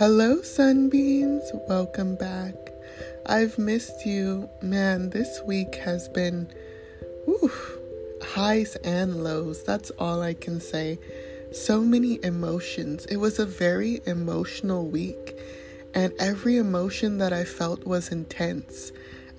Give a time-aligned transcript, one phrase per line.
[0.00, 1.42] Hello, Sunbeams.
[1.68, 2.54] Welcome back.
[3.26, 4.48] I've missed you.
[4.62, 6.50] Man, this week has been
[7.26, 7.52] whew,
[8.22, 9.62] highs and lows.
[9.62, 10.98] That's all I can say.
[11.52, 13.04] So many emotions.
[13.10, 15.38] It was a very emotional week,
[15.92, 18.92] and every emotion that I felt was intense.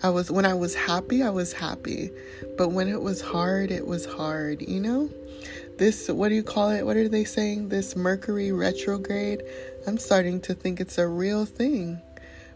[0.04, 2.12] I was when I was happy, I was happy.
[2.56, 5.10] But when it was hard, it was hard, you know?
[5.78, 6.86] This what do you call it?
[6.86, 7.70] What are they saying?
[7.70, 9.44] This Mercury retrograde?
[9.88, 12.02] I'm starting to think it's a real thing.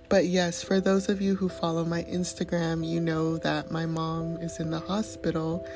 [0.08, 4.38] But yes, for those of you who follow my Instagram, you know that my mom
[4.38, 5.68] is in the hospital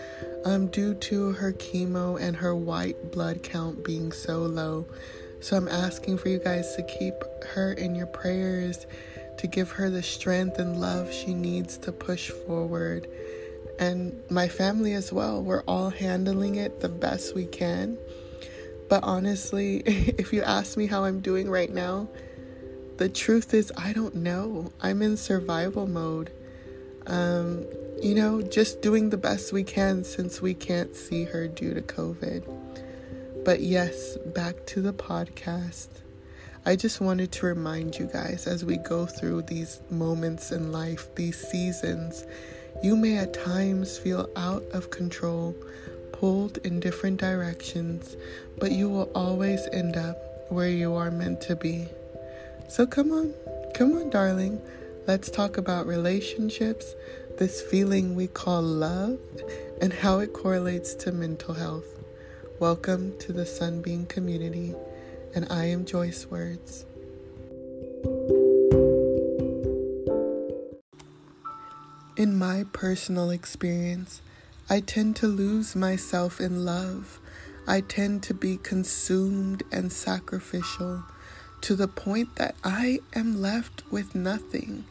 [0.46, 4.86] um, due to her chemo and her white blood count being so low.
[5.42, 7.16] So I'm asking for you guys to keep
[7.54, 8.86] her in your prayers,
[9.38, 13.08] to give her the strength and love she needs to push forward.
[13.80, 17.98] And my family as well, we're all handling it the best we can.
[18.90, 22.10] But honestly, if you ask me how I'm doing right now,
[22.98, 24.74] the truth is, I don't know.
[24.82, 26.32] I'm in survival mode.
[27.08, 27.66] Um,
[28.02, 31.82] you know, just doing the best we can since we can't see her due to
[31.82, 33.46] COVID.
[33.46, 35.88] But yes, back to the podcast.
[36.66, 41.16] I just wanted to remind you guys as we go through these moments in life,
[41.16, 42.26] these seasons,
[42.82, 45.56] you may at times feel out of control
[46.14, 48.16] pulled in different directions,
[48.58, 50.18] but you will always end up
[50.50, 51.88] where you are meant to be.
[52.68, 53.34] So come on,
[53.74, 54.62] come on, darling.
[55.08, 56.96] Let's talk about relationships,
[57.38, 59.20] this feeling we call love,
[59.82, 61.88] and how it correlates to mental health.
[62.60, 64.76] Welcome to the Sunbeam community,
[65.34, 66.86] and I am Joyce Words.
[72.20, 74.22] In my personal experience,
[74.70, 77.18] I tend to lose myself in love.
[77.66, 81.06] I tend to be consumed and sacrificial
[81.62, 84.84] to the point that I am left with nothing.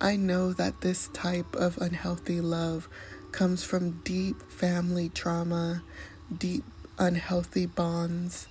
[0.00, 2.88] I know that this type of unhealthy love
[3.32, 5.82] comes from deep family trauma,
[6.38, 6.62] deep
[7.00, 8.46] unhealthy bonds,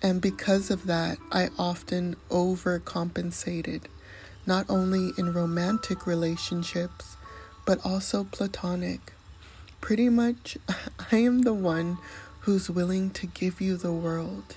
[0.00, 3.86] and because of that, I often overcompensated,
[4.46, 7.16] not only in romantic relationships,
[7.68, 9.12] but also platonic.
[9.82, 10.56] Pretty much,
[11.12, 11.98] I am the one
[12.40, 14.56] who's willing to give you the world,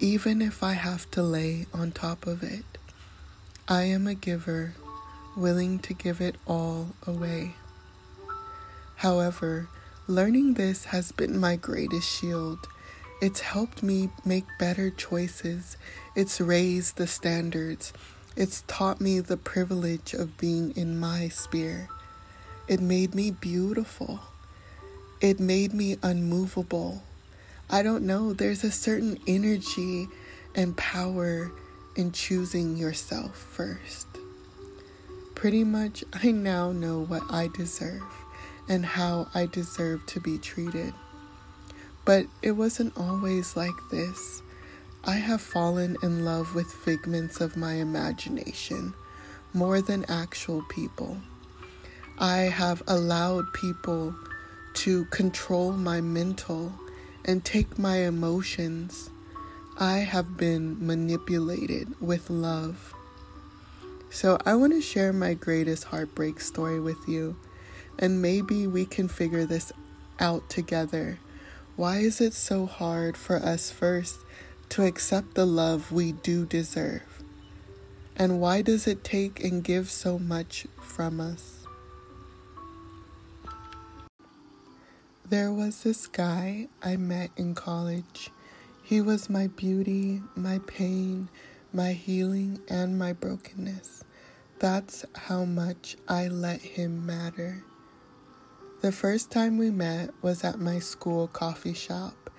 [0.00, 2.64] even if I have to lay on top of it.
[3.68, 4.72] I am a giver,
[5.36, 7.56] willing to give it all away.
[8.94, 9.68] However,
[10.08, 12.60] learning this has been my greatest shield.
[13.20, 15.76] It's helped me make better choices.
[16.14, 17.92] It's raised the standards.
[18.34, 21.90] It's taught me the privilege of being in my sphere.
[22.68, 24.18] It made me beautiful.
[25.20, 27.02] It made me unmovable.
[27.70, 30.08] I don't know, there's a certain energy
[30.54, 31.52] and power
[31.94, 34.06] in choosing yourself first.
[35.36, 38.02] Pretty much, I now know what I deserve
[38.68, 40.92] and how I deserve to be treated.
[42.04, 44.42] But it wasn't always like this.
[45.04, 48.94] I have fallen in love with figments of my imagination
[49.52, 51.18] more than actual people.
[52.18, 54.14] I have allowed people
[54.74, 56.72] to control my mental
[57.26, 59.10] and take my emotions.
[59.78, 62.94] I have been manipulated with love.
[64.08, 67.36] So, I want to share my greatest heartbreak story with you,
[67.98, 69.70] and maybe we can figure this
[70.18, 71.18] out together.
[71.76, 74.20] Why is it so hard for us first
[74.70, 77.02] to accept the love we do deserve?
[78.16, 81.65] And why does it take and give so much from us?
[85.28, 88.30] There was this guy I met in college.
[88.80, 91.30] He was my beauty, my pain,
[91.72, 94.04] my healing, and my brokenness.
[94.60, 97.64] That's how much I let him matter.
[98.82, 102.30] The first time we met was at my school coffee shop,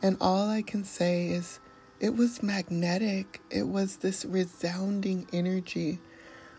[0.00, 1.60] and all I can say is
[2.00, 3.42] it was magnetic.
[3.50, 5.98] It was this resounding energy.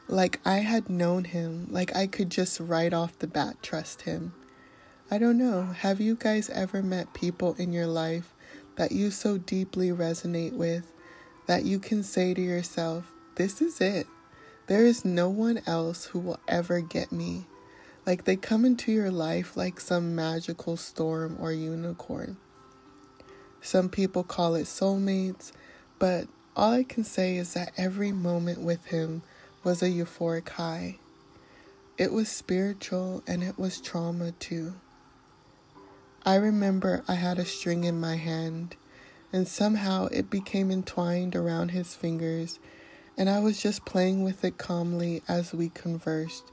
[0.07, 4.33] Like I had known him, like I could just right off the bat trust him.
[5.13, 5.63] I don't know.
[5.63, 8.33] Have you guys ever met people in your life
[8.77, 10.89] that you so deeply resonate with
[11.47, 14.07] that you can say to yourself, This is it?
[14.67, 17.45] There is no one else who will ever get me.
[18.05, 22.37] Like they come into your life like some magical storm or unicorn.
[23.59, 25.51] Some people call it soulmates,
[25.99, 29.23] but all I can say is that every moment with him
[29.61, 30.99] was a euphoric high.
[31.97, 34.75] It was spiritual and it was trauma too.
[36.23, 38.75] I remember I had a string in my hand,
[39.33, 42.59] and somehow it became entwined around his fingers,
[43.17, 46.51] and I was just playing with it calmly as we conversed.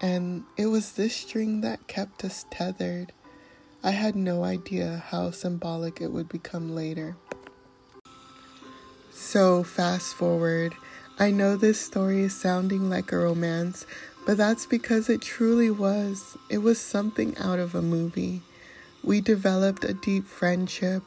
[0.00, 3.12] And it was this string that kept us tethered.
[3.82, 7.16] I had no idea how symbolic it would become later.
[9.12, 10.72] So, fast forward.
[11.18, 13.86] I know this story is sounding like a romance,
[14.24, 16.38] but that's because it truly was.
[16.48, 18.40] It was something out of a movie.
[19.04, 21.02] We developed a deep friendship,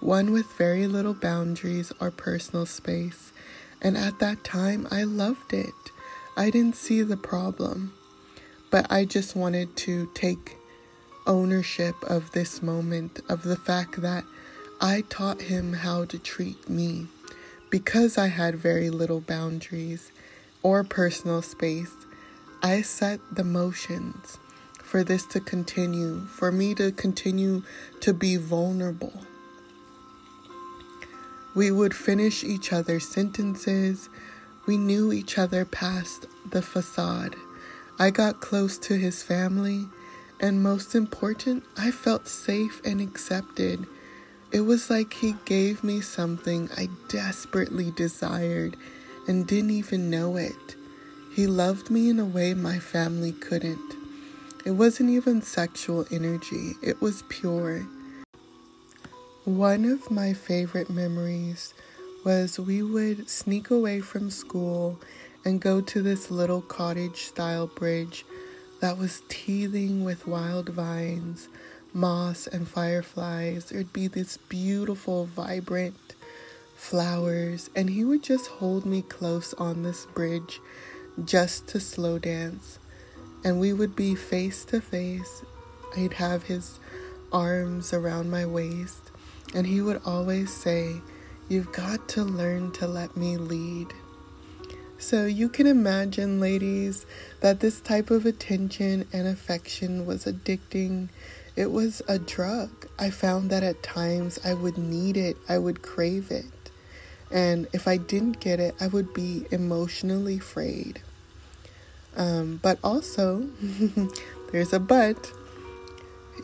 [0.00, 3.32] one with very little boundaries or personal space.
[3.80, 5.72] And at that time, I loved it.
[6.36, 7.94] I didn't see the problem.
[8.70, 10.58] But I just wanted to take
[11.26, 14.24] ownership of this moment, of the fact that
[14.78, 17.06] I taught him how to treat me.
[17.70, 20.12] Because I had very little boundaries
[20.62, 21.94] or personal space,
[22.62, 24.36] I set the motions
[24.88, 27.62] for this to continue, for me to continue
[28.00, 29.12] to be vulnerable.
[31.54, 34.08] We would finish each other's sentences.
[34.66, 37.36] We knew each other past the facade.
[37.98, 39.88] I got close to his family,
[40.40, 43.86] and most important, I felt safe and accepted.
[44.52, 48.74] It was like he gave me something I desperately desired
[49.26, 50.76] and didn't even know it.
[51.34, 53.97] He loved me in a way my family couldn't.
[54.68, 57.88] It wasn't even sexual energy, it was pure.
[59.46, 61.72] One of my favorite memories
[62.22, 65.00] was we would sneak away from school
[65.42, 68.26] and go to this little cottage style bridge
[68.82, 71.48] that was teething with wild vines,
[71.94, 73.70] moss, and fireflies.
[73.70, 76.14] There'd be this beautiful, vibrant
[76.76, 80.60] flowers, and he would just hold me close on this bridge
[81.24, 82.77] just to slow dance.
[83.44, 85.44] And we would be face to face.
[85.94, 86.78] He'd have his
[87.32, 89.10] arms around my waist,
[89.54, 91.00] and he would always say,
[91.48, 93.88] You've got to learn to let me lead.
[94.98, 97.06] So you can imagine, ladies,
[97.40, 101.08] that this type of attention and affection was addicting.
[101.56, 102.86] It was a drug.
[102.98, 106.70] I found that at times I would need it, I would crave it.
[107.30, 111.00] And if I didn't get it, I would be emotionally frayed.
[112.18, 113.48] Um, but also,
[114.52, 115.32] there's a but,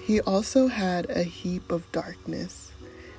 [0.00, 2.72] he also had a heap of darkness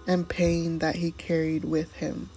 [0.08, 2.30] and pain that he carried with him.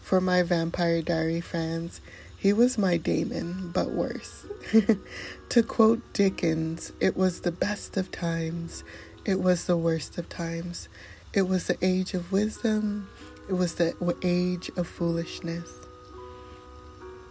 [0.00, 2.00] For my Vampire Diary fans,
[2.36, 4.46] he was my Damon, but worse.
[5.48, 8.84] to quote Dickens, it was the best of times,
[9.24, 10.88] it was the worst of times.
[11.32, 13.08] It was the age of wisdom,
[13.48, 15.83] it was the age of foolishness.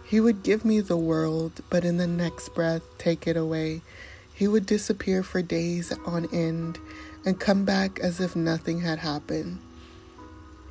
[0.04, 3.82] He would give me the world, but in the next breath take it away.
[4.34, 6.78] He would disappear for days on end
[7.24, 9.60] and come back as if nothing had happened.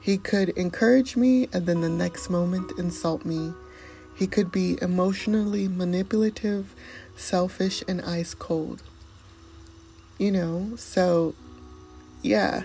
[0.02, 3.54] He could encourage me and then the next moment insult me.
[4.16, 6.76] He could be emotionally manipulative,
[7.16, 8.84] selfish, and ice cold.
[10.18, 11.34] You know, so
[12.22, 12.64] yeah.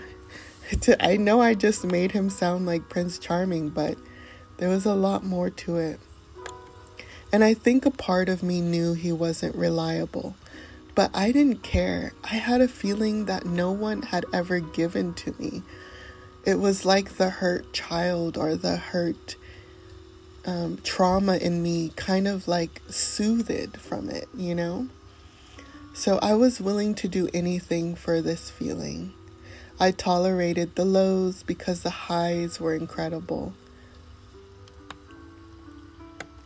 [0.99, 3.97] I know I just made him sound like Prince Charming, but
[4.57, 5.99] there was a lot more to it.
[7.31, 10.35] And I think a part of me knew he wasn't reliable,
[10.95, 12.13] but I didn't care.
[12.23, 15.61] I had a feeling that no one had ever given to me.
[16.45, 19.35] It was like the hurt child or the hurt
[20.45, 24.87] um, trauma in me kind of like soothed from it, you know?
[25.93, 29.13] So I was willing to do anything for this feeling.
[29.79, 33.53] I tolerated the lows because the highs were incredible.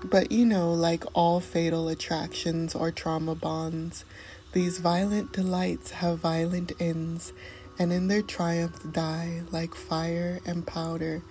[0.04, 4.06] But you know, like all fatal attractions or trauma bonds,
[4.52, 7.34] these violent delights have violent ends,
[7.80, 11.22] and in their triumph die like fire and powder,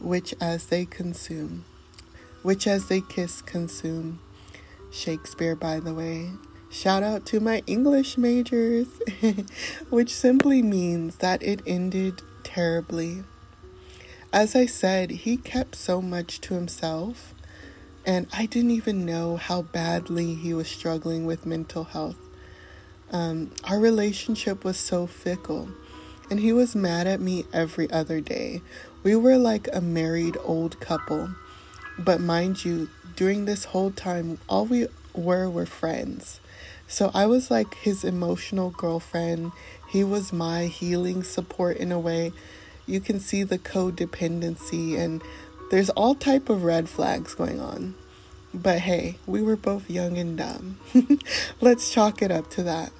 [0.00, 1.64] which as they consume
[2.42, 4.20] which as they kiss consume.
[4.90, 6.30] Shakespeare, by the way.
[6.70, 8.86] Shout out to my English majors,
[9.90, 13.24] which simply means that it ended terribly.
[14.32, 17.34] As I said, he kept so much to himself,
[18.06, 22.16] and I didn't even know how badly he was struggling with mental health.
[23.12, 25.68] Um, our relationship was so fickle,
[26.30, 28.62] and he was mad at me every other day.
[29.02, 31.30] We were like a married old couple.
[31.98, 36.40] But mind you, during this whole time, all we were were friends.
[36.86, 39.52] So I was like his emotional girlfriend.
[39.88, 42.32] He was my healing support in a way.
[42.86, 45.22] You can see the codependency and
[45.70, 47.94] there's all type of red flags going on.
[48.52, 50.78] But hey, we were both young and dumb.
[51.60, 52.92] Let's chalk it up to that.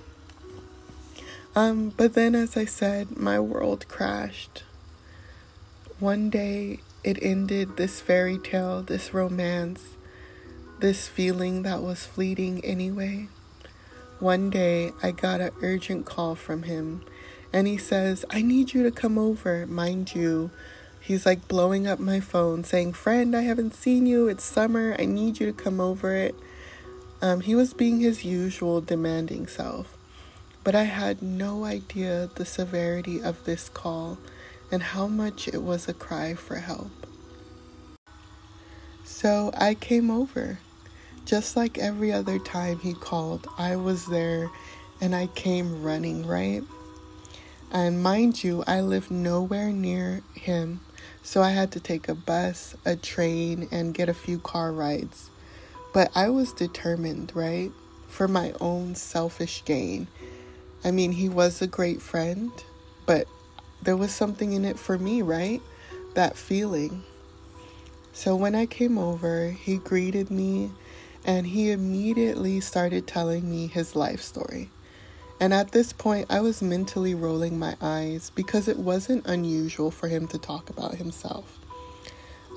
[1.56, 4.62] Um, but then as I said, my world crashed.
[5.98, 9.96] One day it ended this fairy tale, this romance,
[10.78, 13.28] this feeling that was fleeting anyway.
[14.20, 17.02] One day I got an urgent call from him
[17.52, 19.66] and he says, I need you to come over.
[19.66, 20.52] Mind you,
[21.00, 24.28] he's like blowing up my phone saying, Friend, I haven't seen you.
[24.28, 24.96] It's summer.
[24.98, 26.34] I need you to come over it.
[27.22, 29.96] Um, he was being his usual demanding self.
[30.62, 34.18] But I had no idea the severity of this call
[34.70, 36.90] and how much it was a cry for help.
[39.04, 40.58] So I came over.
[41.24, 44.50] Just like every other time he called, I was there
[45.00, 46.62] and I came running, right?
[47.70, 50.80] And mind you, I live nowhere near him,
[51.22, 55.30] so I had to take a bus, a train, and get a few car rides.
[55.92, 57.70] But I was determined, right?
[58.08, 60.08] For my own selfish gain.
[60.84, 62.50] I mean, he was a great friend,
[63.06, 63.26] but
[63.82, 65.60] there was something in it for me, right?
[66.14, 67.04] That feeling.
[68.12, 70.70] So when I came over, he greeted me
[71.24, 74.70] and he immediately started telling me his life story.
[75.40, 80.06] And at this point, I was mentally rolling my eyes because it wasn't unusual for
[80.06, 81.58] him to talk about himself.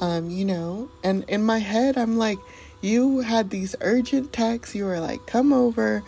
[0.01, 2.39] Um, you know, and in my head, I'm like,
[2.81, 6.03] you had these urgent texts, you were like, come over.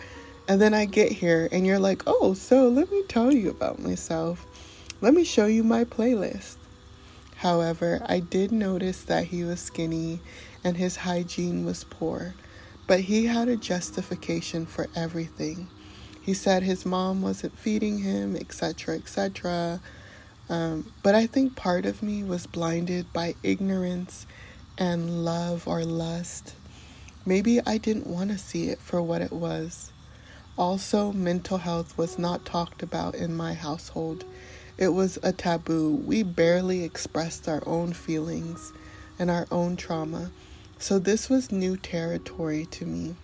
[0.46, 3.78] And then I get here and you're like, oh, so let me tell you about
[3.78, 4.46] myself.
[5.00, 6.56] Let me show you my playlist.
[7.36, 10.20] However, I did notice that he was skinny
[10.62, 12.34] and his hygiene was poor,
[12.86, 15.68] but he had a justification for everything.
[16.26, 19.80] He said his mom wasn't feeding him, etc., etc.
[20.48, 24.26] Um, but I think part of me was blinded by ignorance
[24.76, 26.56] and love or lust.
[27.24, 29.92] Maybe I didn't want to see it for what it was.
[30.58, 34.24] Also, mental health was not talked about in my household.
[34.78, 35.94] It was a taboo.
[35.94, 38.72] We barely expressed our own feelings
[39.16, 40.32] and our own trauma.
[40.80, 43.14] So, this was new territory to me.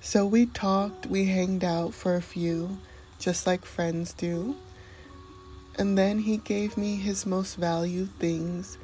[0.00, 2.78] So we talked, we hanged out for a few,
[3.18, 4.56] just like friends do.
[5.76, 8.78] And then he gave me his most valued things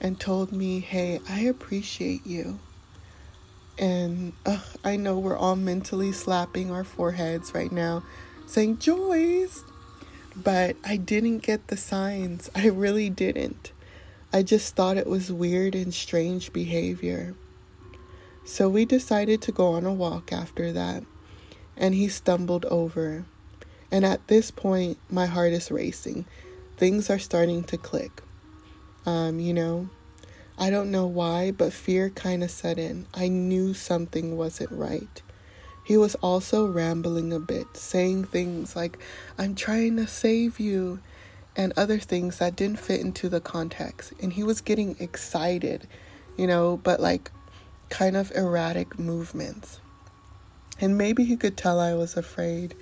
[0.00, 2.58] and told me, Hey, I appreciate you.
[3.78, 8.02] And ugh, I know we're all mentally slapping our foreheads right now,
[8.46, 9.62] saying, Joyce.
[10.34, 12.50] But I didn't get the signs.
[12.54, 13.72] I really didn't.
[14.32, 17.34] I just thought it was weird and strange behavior.
[18.46, 21.02] So we decided to go on a walk after that,
[21.76, 23.24] and he stumbled over.
[23.90, 26.26] And at this point, my heart is racing.
[26.76, 28.22] Things are starting to click.
[29.04, 29.90] Um, you know,
[30.56, 33.06] I don't know why, but fear kind of set in.
[33.12, 35.22] I knew something wasn't right.
[35.84, 38.96] He was also rambling a bit, saying things like,
[39.36, 41.00] I'm trying to save you,
[41.56, 44.12] and other things that didn't fit into the context.
[44.22, 45.88] And he was getting excited,
[46.36, 47.32] you know, but like
[47.88, 49.80] kind of erratic movements.
[50.80, 52.74] And maybe he could tell I was afraid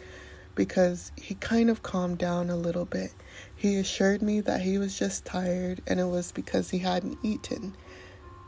[0.55, 3.13] because he kind of calmed down a little bit.
[3.55, 7.75] He assured me that he was just tired and it was because he hadn't eaten.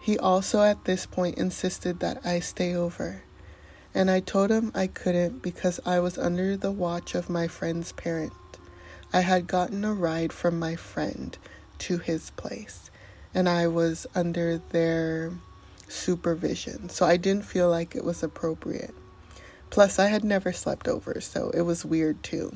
[0.01, 3.23] He also at this point insisted that I stay over.
[3.95, 7.93] And I told him I couldn't because I was under the watch of my friend's
[7.93, 8.33] parent.
[9.13, 11.37] I had gotten a ride from my friend
[11.79, 12.91] to his place,
[13.33, 15.33] and I was under their
[15.89, 16.89] supervision.
[16.89, 18.95] So I didn't feel like it was appropriate.
[19.71, 22.53] Plus, I had never slept over, so it was weird too.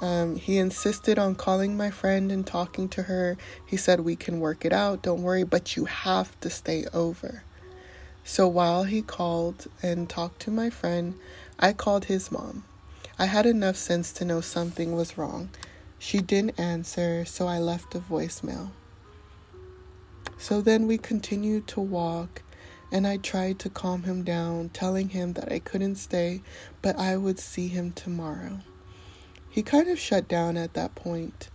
[0.00, 3.38] Um, he insisted on calling my friend and talking to her.
[3.64, 7.42] He said, We can work it out, don't worry, but you have to stay over.
[8.24, 11.14] So while he called and talked to my friend,
[11.58, 12.64] I called his mom.
[13.18, 15.48] I had enough sense to know something was wrong.
[15.98, 18.70] She didn't answer, so I left a voicemail.
[20.38, 22.42] So then we continued to walk,
[22.92, 26.42] and I tried to calm him down, telling him that I couldn't stay,
[26.82, 28.60] but I would see him tomorrow.
[29.48, 31.48] He kind of shut down at that point,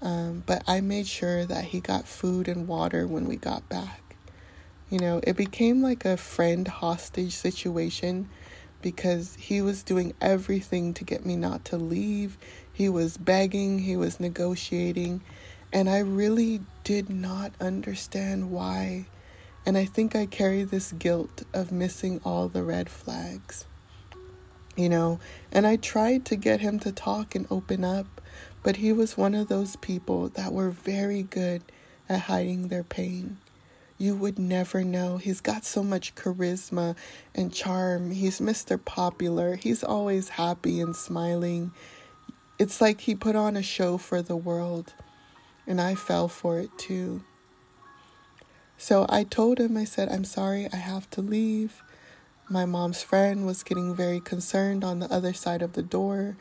[0.00, 4.00] um, but I made sure that he got food and water when we got back.
[4.90, 8.28] You know, it became like a friend hostage situation
[8.82, 12.38] because he was doing everything to get me not to leave.
[12.72, 15.22] He was begging, he was negotiating,
[15.74, 19.06] and I really did not understand why.
[19.66, 23.66] And I think I carry this guilt of missing all the red flags.
[24.76, 25.18] You know,
[25.50, 28.20] and I tried to get him to talk and open up,
[28.62, 31.62] but he was one of those people that were very good
[32.08, 33.38] at hiding their pain.
[33.98, 35.16] You would never know.
[35.16, 36.96] He's got so much charisma
[37.34, 38.10] and charm.
[38.10, 38.82] He's Mr.
[38.84, 39.56] Popular.
[39.56, 41.72] He's always happy and smiling.
[42.58, 44.92] It's like he put on a show for the world.
[45.66, 47.22] And I fell for it too.
[48.76, 51.82] So I told him, I said, I'm sorry, I have to leave.
[52.50, 56.36] My mom's friend was getting very concerned on the other side of the door.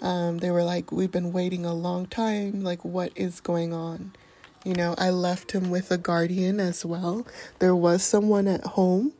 [0.00, 2.62] Um, they were like, We've been waiting a long time.
[2.62, 4.12] Like, what is going on?
[4.64, 7.26] You know, I left him with a guardian as well.
[7.58, 9.12] There was someone at home.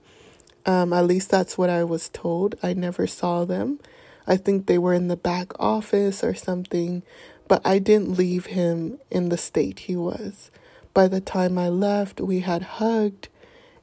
[0.67, 2.55] Um, at least that's what I was told.
[2.63, 3.81] I never saw them.
[4.27, 7.03] I think they were in the back office or something,
[7.51, 10.53] but I didn't leave him in the state he was.
[10.95, 13.27] By the time I left, we had hugged,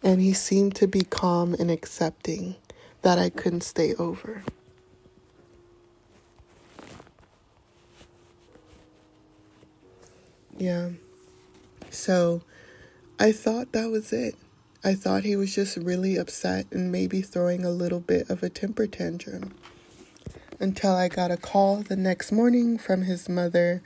[0.01, 2.55] and he seemed to be calm and accepting
[3.01, 4.41] that I couldn't stay over.
[10.57, 10.91] Yeah.
[11.89, 12.43] So
[13.19, 14.35] I thought that was it.
[14.81, 18.49] I thought he was just really upset and maybe throwing a little bit of a
[18.49, 19.53] temper tantrum.
[20.59, 23.83] Until I got a call the next morning from his mother,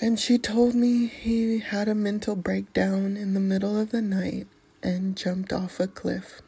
[0.00, 4.46] and she told me he had a mental breakdown in the middle of the night
[4.82, 6.40] and jumped off a cliff.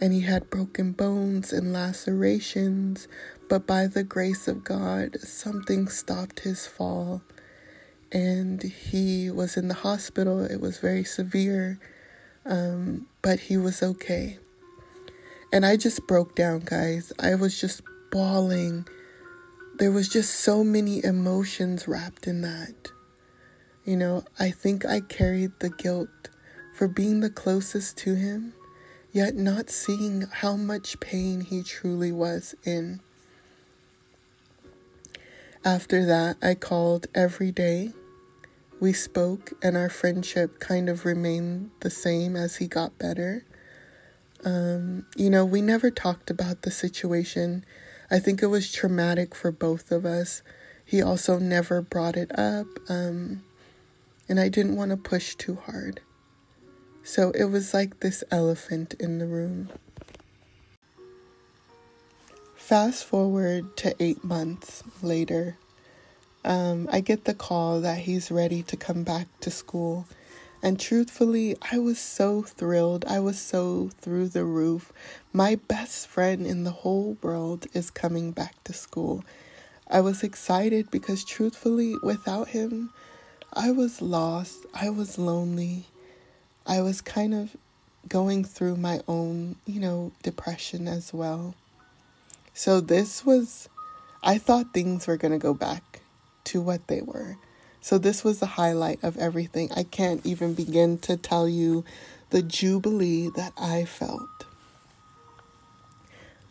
[0.00, 3.08] And he had broken bones and lacerations,
[3.48, 7.22] but by the grace of God, something stopped his fall
[8.12, 10.44] and he was in the hospital.
[10.44, 11.78] It was very severe,
[12.46, 14.38] um, but he was okay.
[15.52, 17.12] And I just broke down, guys.
[17.18, 18.86] I was just bawling.
[19.76, 22.92] There was just so many emotions wrapped in that.
[23.84, 26.28] You know, I think I carried the guilt
[26.74, 28.52] for being the closest to him,
[29.12, 33.00] yet not seeing how much pain he truly was in.
[35.64, 37.92] After that, I called every day
[38.80, 43.44] we spoke, and our friendship kind of remained the same as he got better.
[44.42, 47.64] Um, you know, we never talked about the situation.
[48.10, 50.42] I think it was traumatic for both of us.
[50.84, 53.42] He also never brought it up, um,
[54.28, 56.00] and I didn't want to push too hard.
[57.02, 59.70] So it was like this elephant in the room.
[62.56, 65.56] Fast forward to eight months later
[66.44, 70.06] um, I get the call that he's ready to come back to school.
[70.62, 73.04] And truthfully, I was so thrilled.
[73.06, 74.92] I was so through the roof.
[75.32, 79.24] My best friend in the whole world is coming back to school.
[79.88, 82.90] I was excited because, truthfully, without him,
[83.52, 84.66] I was lost.
[84.74, 85.84] I was lonely.
[86.66, 87.56] I was kind of
[88.08, 91.54] going through my own, you know, depression as well.
[92.52, 93.68] So, this was,
[94.24, 96.00] I thought things were going to go back
[96.46, 97.36] to what they were.
[97.80, 99.70] So, this was the highlight of everything.
[99.76, 101.84] I can't even begin to tell you
[102.30, 104.28] the jubilee that I felt.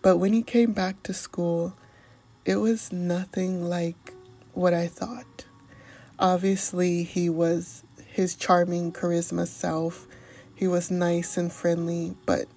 [0.01, 1.73] But when he came back to school,
[2.45, 4.13] it was nothing like
[4.53, 5.45] what I thought.
[6.17, 10.07] Obviously, he was his charming charisma self.
[10.55, 12.47] He was nice and friendly, but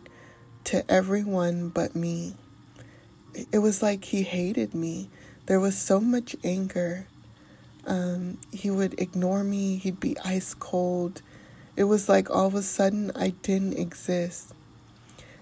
[0.65, 2.35] to everyone but me.
[3.51, 5.09] It was like he hated me.
[5.47, 7.07] There was so much anger
[7.87, 11.23] um, he would ignore me, he'd be ice cold.
[11.77, 14.53] It was like all of a sudden I didn't exist.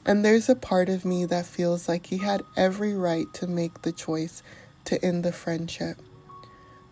[0.05, 3.83] And there's a part of me that feels like he had every right to make
[3.83, 4.43] the choice
[4.87, 5.99] to end the friendship.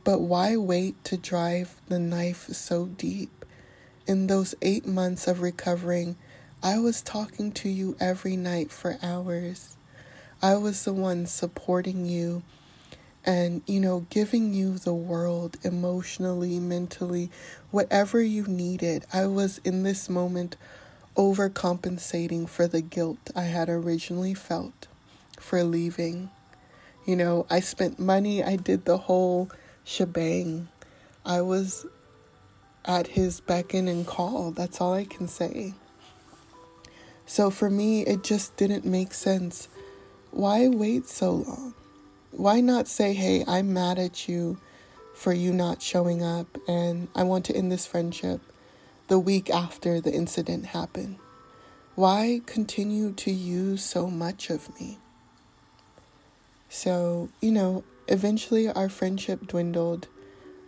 [0.04, 3.44] But why wait to drive the knife so deep?
[4.06, 6.16] In those eight months of recovering,
[6.62, 9.76] I was talking to you every night for hours.
[10.40, 12.42] I was the one supporting you
[13.24, 17.30] and, you know, giving you the world emotionally, mentally,
[17.70, 19.04] whatever you needed.
[19.12, 20.56] I was in this moment
[21.18, 24.86] overcompensating for the guilt I had originally felt
[25.38, 26.30] for leaving.
[27.06, 29.50] You know, I spent money, I did the whole
[29.84, 30.68] shebang.
[31.26, 31.84] I was
[32.84, 34.52] at his beckon and call.
[34.52, 35.74] That's all I can say.
[37.26, 39.68] So for me, it just didn't make sense.
[40.30, 41.74] Why wait so long?
[42.38, 44.58] why not say, hey, I'm mad at you
[45.14, 48.40] for you not showing up and I want to end this friendship
[49.08, 51.16] the week after the incident happened?
[51.94, 54.98] Why continue to use so much of me?
[56.68, 60.08] So, you know, eventually our friendship dwindled.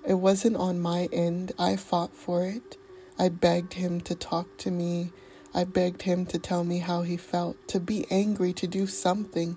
[0.07, 1.53] It wasn't on my end.
[1.59, 2.77] I fought for it.
[3.19, 5.13] I begged him to talk to me.
[5.55, 9.57] I begged him to tell me how he felt, to be angry, to do something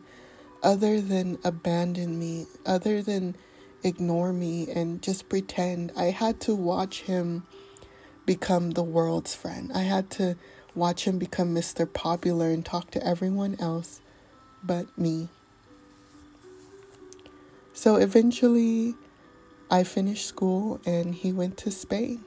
[0.62, 3.36] other than abandon me, other than
[3.84, 5.91] ignore me and just pretend.
[5.96, 7.43] I had to watch him
[8.25, 9.71] become the world's friend.
[9.73, 10.36] I had to
[10.75, 11.91] watch him become Mr.
[11.91, 14.01] Popular and talk to everyone else
[14.63, 15.29] but me.
[17.73, 18.95] So eventually,
[19.69, 22.23] I finished school and he went to Spain.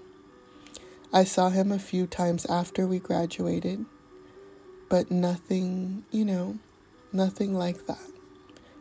[1.13, 3.85] I saw him a few times after we graduated,
[4.89, 6.59] but nothing, you know,
[7.13, 8.11] nothing like that,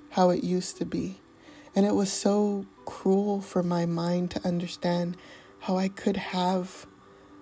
[0.09, 1.19] how it used to be.
[1.75, 5.17] And it was so cruel for my mind to understand
[5.59, 6.87] how I could have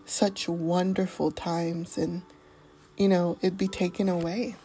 [0.05, 2.23] such wonderful times and,
[2.97, 4.55] you know, it'd be taken away.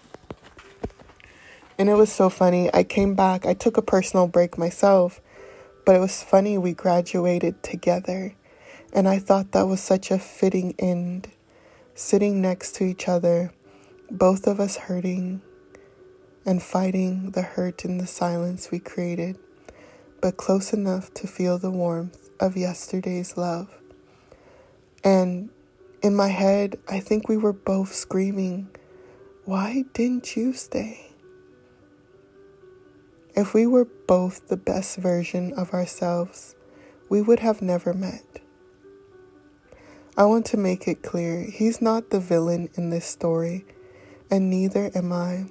[1.78, 2.68] And it was so funny.
[2.74, 5.20] I came back, I took a personal break myself,
[5.86, 8.34] but it was funny we graduated together.
[8.92, 11.28] And I thought that was such a fitting end,
[11.94, 13.52] sitting next to each other,
[14.10, 15.42] both of us hurting
[16.44, 19.38] and fighting the hurt in the silence we created,
[20.20, 23.77] but close enough to feel the warmth of yesterday's love.
[25.04, 25.50] And
[26.02, 28.68] in my head, I think we were both screaming,
[29.44, 31.12] Why didn't you stay?
[33.34, 36.56] If we were both the best version of ourselves,
[37.08, 38.40] we would have never met.
[40.16, 43.64] I want to make it clear he's not the villain in this story,
[44.28, 45.46] and neither am I.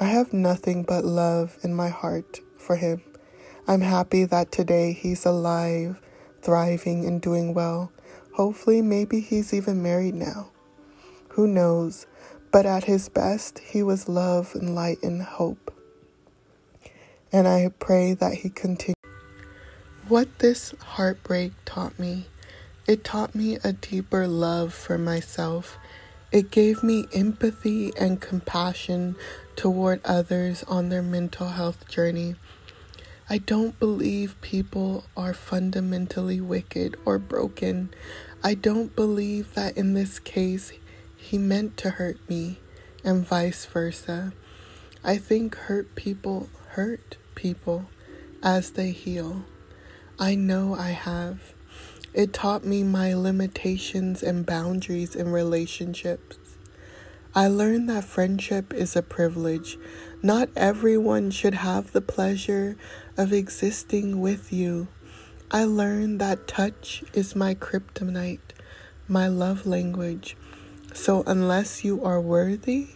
[0.00, 3.02] I have nothing but love in my heart for him.
[3.68, 6.00] I'm happy that today he's alive,
[6.42, 7.92] thriving, and doing well.
[8.34, 10.50] Hopefully, maybe he's even married now.
[11.30, 12.06] Who knows?
[12.52, 15.74] But at his best, he was love and light and hope.
[17.32, 18.94] And I pray that he continues.
[20.08, 22.26] What this heartbreak taught me
[22.90, 25.78] it taught me a deeper love for myself.
[26.32, 29.14] It gave me empathy and compassion
[29.54, 32.34] toward others on their mental health journey.
[33.32, 37.94] I don't believe people are fundamentally wicked or broken.
[38.42, 40.72] I don't believe that in this case
[41.16, 42.58] he meant to hurt me
[43.04, 44.32] and vice versa.
[45.04, 47.84] I think hurt people hurt people
[48.42, 49.44] as they heal.
[50.18, 51.54] I know I have.
[52.12, 56.36] It taught me my limitations and boundaries in relationships.
[57.32, 59.78] I learned that friendship is a privilege.
[60.20, 62.76] Not everyone should have the pleasure
[63.20, 64.88] of existing with you.
[65.50, 68.54] I learned that touch is my kryptonite,
[69.06, 70.38] my love language.
[70.94, 72.88] So, unless you are worthy,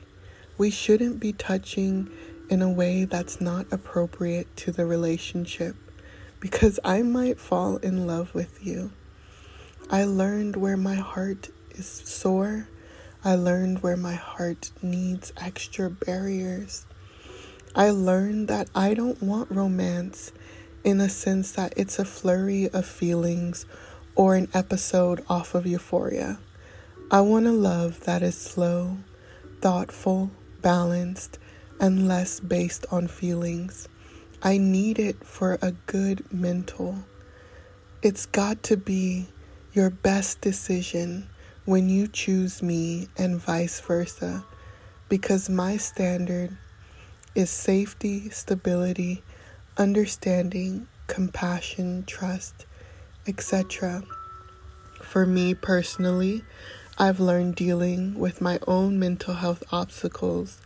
[0.56, 2.10] we shouldn't be touching
[2.48, 5.76] in a way that's not appropriate to the relationship
[6.40, 8.92] because I might fall in love with you.
[9.90, 12.68] I learned where my heart is sore.
[13.22, 16.87] I learned where my heart needs extra barriers.
[17.76, 20.30] I learned that I don't want romance
[20.84, 23.66] in the sense that it's a flurry of feelings
[24.14, 26.38] or an episode off of euphoria.
[27.10, 28.98] I want a love that is slow,
[29.60, 30.30] thoughtful,
[30.62, 31.40] balanced,
[31.80, 33.88] and less based on feelings.
[34.40, 36.98] I need it for a good mental.
[38.02, 39.26] It's got to be
[39.72, 41.28] your best decision
[41.64, 44.44] when you choose me and vice versa
[45.08, 46.56] because my standard
[47.34, 49.22] is safety, stability,
[49.76, 52.66] understanding, compassion, trust,
[53.26, 54.02] etc.
[55.02, 56.44] For me personally,
[56.96, 60.60] I've learned dealing with my own mental health obstacles.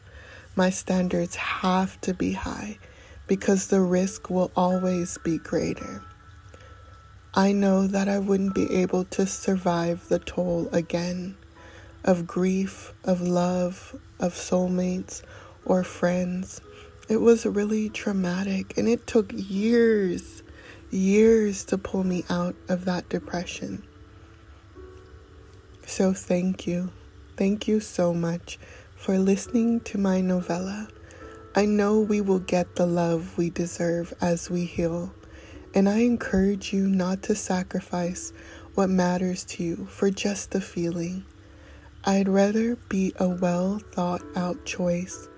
[0.54, 2.78] My standards have to be high
[3.26, 6.02] because the risk will always be greater.
[7.34, 11.36] I know that I wouldn't be able to survive the toll again
[12.04, 15.22] of grief, of love, of soulmates
[15.64, 16.60] or friends.
[17.08, 20.42] It was really traumatic and it took years,
[20.90, 23.82] years to pull me out of that depression.
[25.86, 26.90] So, thank you.
[27.36, 28.58] Thank you so much
[28.94, 30.88] for listening to my novella.
[31.54, 35.14] I know we will get the love we deserve as we heal.
[35.74, 38.32] And I encourage you not to sacrifice
[38.74, 41.24] what matters to you for just the feeling.
[42.04, 45.28] I'd rather be a well thought out choice.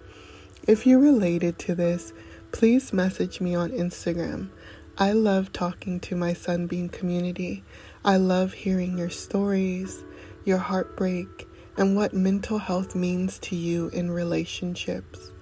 [0.66, 2.12] If you're related to this,
[2.53, 4.51] please message me on Instagram.
[4.99, 7.64] I love talking to my Sunbeam community.
[8.05, 10.05] I love hearing your stories,
[10.44, 15.33] your heartbreak, and what mental health means to you in relationships.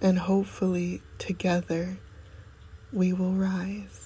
[0.00, 1.98] And hopefully, together,
[2.92, 4.05] we will rise.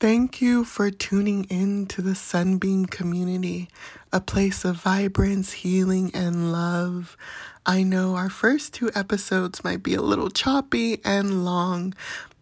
[0.00, 3.68] Thank you for tuning in to the Sunbeam community,
[4.12, 7.16] a place of vibrance, healing, and love.
[7.66, 11.94] I know our first two episodes might be a little choppy and long,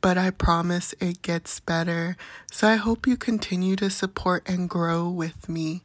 [0.03, 2.19] but I promise it gets better.
[2.53, 5.81] So I hope you continue to support and grow with me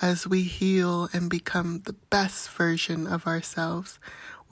[0.00, 4.00] as we heal and become the best version of ourselves.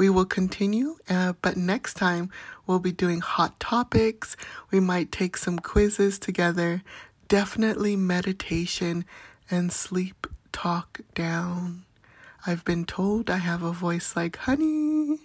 [0.00, 2.30] We will continue, uh, but next time
[2.66, 4.34] we'll be doing hot topics.
[4.70, 6.82] We might take some quizzes together.
[7.28, 9.04] definitely meditation
[9.50, 11.84] and sleep talk down.
[12.46, 15.18] I've been told I have a voice like honey,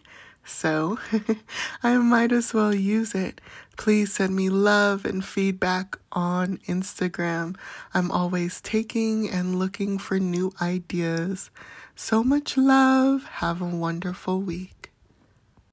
[0.44, 1.00] so
[1.82, 3.40] I might as well use it.
[3.78, 7.56] Please send me love and feedback on Instagram.
[7.94, 11.50] I'm always taking and looking for new ideas.
[11.98, 13.24] So much love.
[13.40, 14.75] Have a wonderful week.